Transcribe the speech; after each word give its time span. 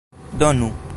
donu 0.33 0.71